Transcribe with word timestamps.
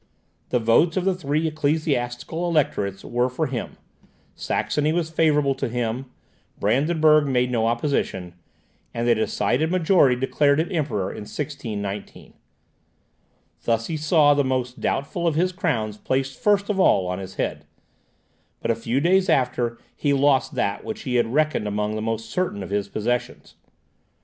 The 0.49 0.57
votes 0.57 0.97
of 0.97 1.05
the 1.05 1.13
three 1.13 1.45
ecclesiastical 1.47 2.49
electorates 2.49 3.05
were 3.05 3.29
for 3.29 3.45
him, 3.45 3.77
Saxony 4.33 4.91
was 4.91 5.11
favourable 5.11 5.53
to 5.53 5.69
him, 5.69 6.05
Brandenburg 6.59 7.27
made 7.27 7.51
no 7.51 7.67
opposition, 7.67 8.33
and 8.95 9.07
a 9.07 9.13
decided 9.13 9.69
majority 9.69 10.15
declared 10.15 10.59
him 10.59 10.69
Emperor 10.71 11.11
in 11.11 11.25
1619. 11.25 12.33
Thus 13.63 13.85
he 13.85 13.95
saw 13.97 14.33
the 14.33 14.43
most 14.43 14.79
doubtful 14.81 15.27
of 15.27 15.35
his 15.35 15.51
crowns 15.51 15.97
placed 15.99 16.35
first 16.39 16.71
of 16.71 16.79
all 16.79 17.05
on 17.05 17.19
his 17.19 17.35
head; 17.35 17.63
but 18.59 18.71
a 18.71 18.75
few 18.75 18.99
days 18.99 19.29
after 19.29 19.77
he 19.95 20.13
lost 20.13 20.55
that 20.55 20.83
which 20.83 21.03
he 21.03 21.17
had 21.17 21.31
reckoned 21.31 21.67
among 21.67 21.93
the 21.95 22.01
most 22.01 22.27
certain 22.31 22.63
of 22.63 22.71
his 22.71 22.89
possessions. 22.89 23.53